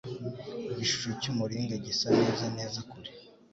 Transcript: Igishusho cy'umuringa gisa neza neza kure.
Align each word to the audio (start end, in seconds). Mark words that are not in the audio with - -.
Igishusho 0.71 1.09
cy'umuringa 1.21 1.75
gisa 1.85 2.07
neza 2.19 2.45
neza 2.57 2.79
kure. 2.89 3.11